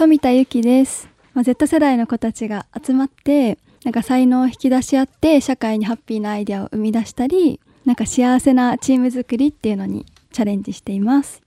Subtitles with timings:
[0.00, 11.42] 富田由紀です、まあ、Z 世代の子たちが集まってなんか才能を引き出し合って社会にハッピーなアイデアを生み出したりなんか幸せなチーム作りっていうのにチャレンジしています。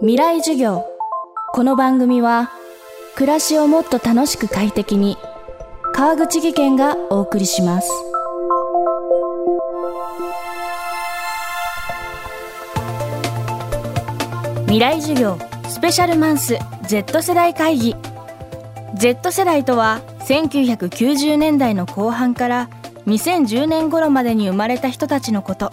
[0.00, 0.84] 未来授業。
[1.52, 2.50] この番組は
[3.14, 5.16] 暮らしをもっと楽しく快適に
[5.92, 7.88] 川口義賢がお送りします。
[14.66, 15.51] 未来授業。
[15.72, 17.96] スペシャルマンス Z 世代会議。
[18.94, 22.68] Z 世代とは1990年代の後半から
[23.06, 25.70] 2010年頃までに生まれた人たちのこと。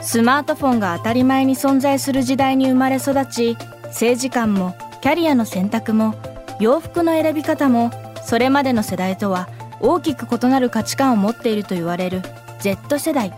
[0.00, 6.14] スマートフォンが当たり前に存在する時代に生まれ育ち政治観もキャリアの選択も
[6.58, 7.90] 洋服の選び方も
[8.24, 12.22] それまでの世代とは大きく異なる価値観を持っていると言われる
[12.60, 13.30] Z 世代。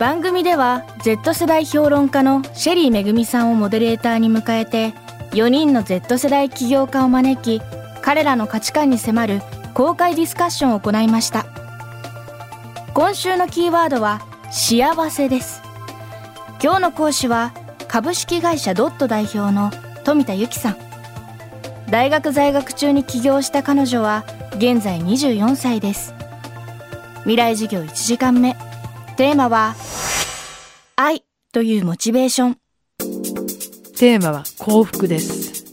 [0.00, 4.94] 番組では Z 世代評論家のシェリーめぐみさんをモデレーターに迎えて
[5.32, 7.60] 4人の Z 世代起業家を招き
[8.00, 9.42] 彼らの価値観に迫る
[9.74, 11.44] 公開ディスカッションを行いました。
[12.94, 15.60] 今週のキーワードは幸せです。
[16.62, 17.52] 今日の講師は
[17.86, 19.70] 株式会社ドット代表の
[20.04, 20.76] 富田由紀さん。
[21.90, 24.24] 大学在学中に起業した彼女は
[24.56, 26.14] 現在24歳です。
[27.24, 28.56] 未来授業1時間目。
[29.18, 29.74] テーマは
[31.52, 32.58] というモチベーション。
[33.98, 35.64] テーマは幸福です。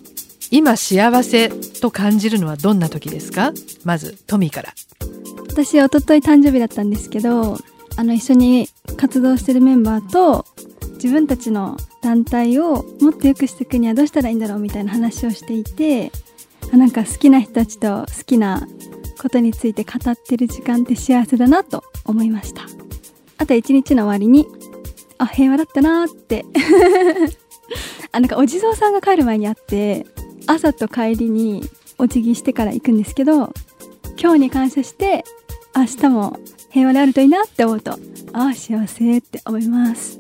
[0.50, 3.54] 今幸せと感じるのはどんな時ですか？
[3.84, 4.74] まずトミーから。
[5.48, 7.60] 私一昨日誕生日だったんですけど
[7.96, 10.48] あの一緒に活動してるメンバーと
[10.96, 16.12] 自分たちの団体をもっと良くしていくにはどうしたらいいんだろうみたいな話をしていて
[16.74, 18.68] あなんか好きな人たちと好きな
[19.22, 22.64] ことについて語ってる時間って幸せだなと思いました。
[23.38, 24.48] あと一日の終わりに
[25.18, 26.46] あ平和だったなーって。
[28.12, 30.06] あなんかお地蔵さんが帰る前にあって
[30.46, 33.54] 朝と帰りにお辞儀してから行くんですけど
[34.20, 35.26] 今日に感謝して
[35.76, 37.92] 明日も平和であるといいなって思うと
[38.34, 40.20] ああ幸せって思います。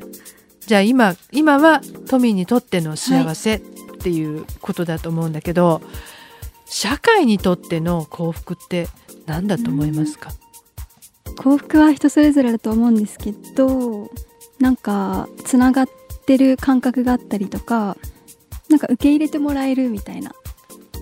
[0.65, 3.59] じゃあ今今はトミーにとっての幸せっ
[3.99, 5.81] ていうことだと思うんだけど、
[6.65, 8.87] 社会にとっての幸福って
[9.25, 10.31] 何だと思いますか、
[11.37, 14.09] 幸福は人それぞれだと思うんですけど
[14.59, 15.89] なんかつながっ
[16.25, 17.97] てる感覚があったりとか
[18.69, 20.33] なんか受け入れてもらえるみたいな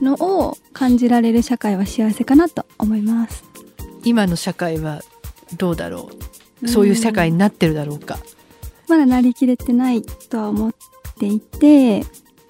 [0.01, 3.43] のを感じられる社会は幸せかなと思います。
[4.03, 5.01] 今の社会は
[5.57, 6.09] どうだろ
[6.61, 6.67] う？
[6.67, 8.19] そういう社会になってるだろうか、
[8.87, 10.73] まだなりきれてないとは思っ
[11.17, 12.03] ていて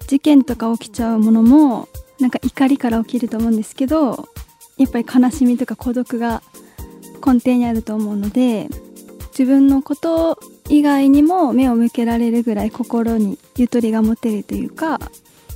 [0.06, 1.88] 事件とか起きちゃうものも
[2.20, 4.28] なんか怒りから起きると思うんですけど
[4.76, 6.42] やっぱり悲しみとか孤独が
[7.24, 8.68] 根底にあると思うので
[9.30, 10.38] 自分のこと
[10.68, 14.98] 以外にも目を向けられるぐらい心にゆとりが持てるというか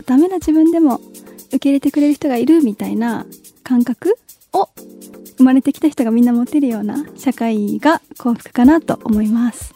[0.07, 1.01] ダメな自分でも
[1.49, 3.27] 受け入れてくれる人がいるみたいな
[3.65, 4.19] 感覚
[4.53, 4.69] を
[5.37, 9.75] 生まれてきた人がみんな持てるような社会が幸福かなと思います。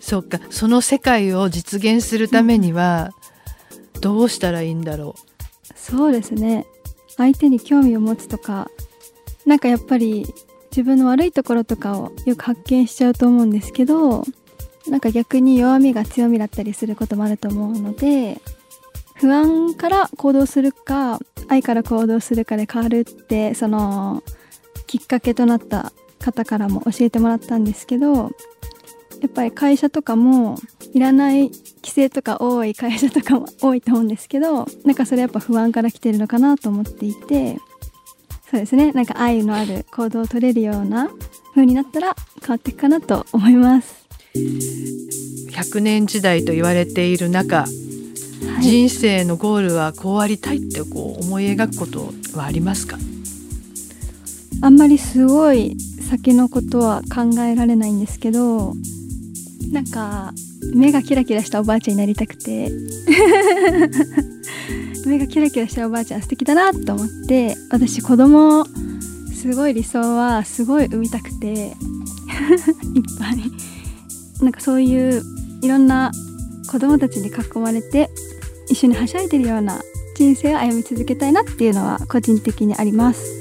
[0.00, 0.40] そうか。
[0.50, 3.10] その世界を実現するためには
[4.00, 5.14] どうしたらいいんだろ
[5.74, 6.66] そうですね。
[7.16, 8.70] 相手に興味を持つとか
[9.46, 10.26] なんかやっぱり
[10.70, 14.24] 自分の悪いところとかをよく発見しちゃうと思うんですけど
[14.88, 18.40] なんか逆に弱みが強みだったりすることもあると思うので
[19.14, 21.18] 不安から行動するか
[21.48, 24.22] 愛から行動するかで変わるってその
[24.86, 28.30] きっかけとなった方からも教えてもらったんですけど
[29.20, 30.56] やっぱり会社とかも
[30.94, 37.58] いらない規制とか多い会社とかも多いと思うんですけどなんかそれやっぱ不安から来てるのかなと思っていて
[38.50, 41.10] そうですねなんか愛のある行動を取れるような
[41.50, 44.09] 風になったら変わっていくかなと思います。
[44.34, 44.38] う
[45.50, 47.66] 100年時代と言われている中、は
[48.60, 52.98] い、人生のゴールはこうありたいってこう思い描くことはありますか？
[54.62, 55.76] あんまりすごい
[56.08, 58.74] 先のことは考えられないんですけど
[59.72, 60.32] なんか
[60.74, 62.70] 目がキラキラしたおばあちゃんになりたくて。
[65.06, 68.66] 目がキラキラしたおばあちゃん素敵だなと思って私子供
[69.34, 71.74] すごい理想はすごい産みたくて。
[72.94, 73.69] いっぱい
[74.40, 75.22] なんかそういう
[75.62, 76.10] いろんな
[76.70, 78.08] 子供たちに囲まれて
[78.68, 79.80] 一緒にはしゃいでるような
[80.14, 83.40] 人生を歩み続けたいなっていうのは個人的にあります。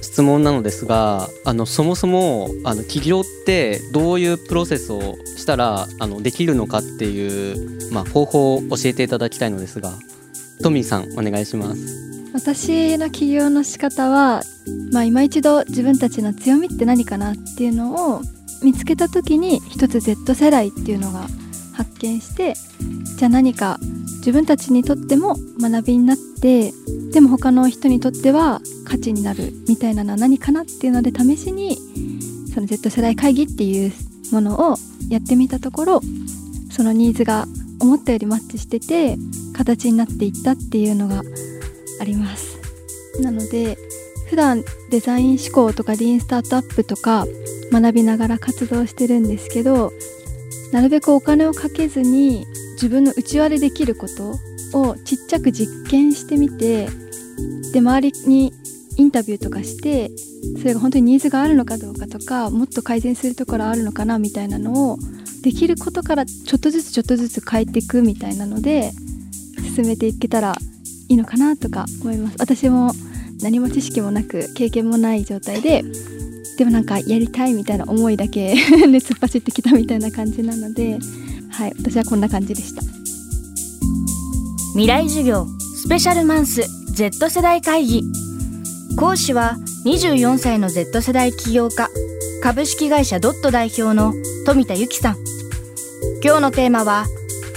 [0.00, 9.92] 質問なのですがあのそもそもあの起業ってどういうプロセスをしたらあのできるのかっていう、まあ、方法を教えていただきたいのですが
[10.62, 12.09] トミーさんお願いします。
[12.32, 14.42] 私の起業の仕方は、
[14.92, 18.22] まあ、今一度自分たちの強みって何かなっていうのを
[18.62, 21.26] 見つけた時に一つ Z 世代っていうのが
[21.74, 22.54] 発見して
[23.16, 23.78] じゃあ何か
[24.18, 26.72] 自分たちにとっても学びになって
[27.12, 31.78] でも他の人にとっては価値になるみたいなのは何かなっていうので試しに
[32.52, 33.92] その Z 世代会議っていう
[34.32, 34.76] ものを
[35.08, 36.00] やってみたところ
[36.70, 37.46] そのニーズが
[37.80, 39.16] 思ったよりマッチしてて
[39.56, 41.22] 形になっていったっていうのが
[42.00, 42.58] あります。
[43.20, 43.78] なので
[44.28, 47.26] 普段デザイン思考とかリーンスタートアップとか
[47.72, 49.92] 学びながら活動してるんですけど
[50.72, 54.38] なるべくお金をかけずに自分の内輪でできること
[54.78, 56.88] をちっちゃく実験してみて
[57.72, 58.52] で周りに
[58.96, 60.10] インタビューとかして
[60.58, 64.98] それが本当にニーズがあるのかどうかとかもっと改善するところあるのかなみたいなのを
[65.42, 68.92] できることからちょっとずつちょっとずつ変えていくみたいなので
[69.74, 70.54] 進めていけたら
[71.10, 72.36] いいのかなとか思います。
[72.38, 72.92] 私も
[73.42, 75.82] 何も知識もなく経験もない状態で
[76.56, 78.58] でもなんかやりたいみたいな思いだけ で
[79.00, 80.98] 突っ走ってきたみたいな感じなので
[81.50, 82.82] はい私はこんな感じでした。
[84.72, 85.48] 未来授業
[85.82, 86.62] スペシャルマンス
[86.94, 88.04] Z 世代会議。
[88.96, 91.88] 講師は24歳の Z 世代起業家
[92.42, 94.14] 株式会社ドット代表の
[94.46, 95.16] 富田由紀さん。
[96.22, 97.06] 今日のテーマは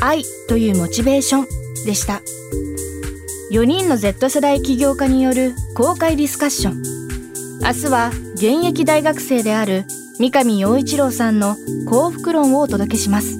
[0.01, 2.21] 愛というモチベーションでした。
[3.53, 6.81] 4人の Z 世代起業家による公開ディスカッション。
[7.61, 9.85] 明日は現役大学生である
[10.17, 11.55] 三上洋一郎さんの
[11.87, 13.37] 幸福論をお届けします。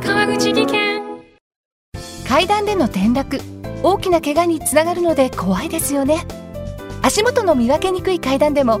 [0.00, 1.02] 川口技研。
[2.28, 3.40] 階段での転落。
[3.82, 6.24] 大きな怪我につながるので怖いですよね。
[7.02, 8.80] 足元の見分けにくい階段でも